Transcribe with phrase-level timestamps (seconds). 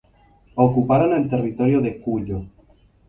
[0.55, 2.45] Ocuparon el territorio de Cuyo.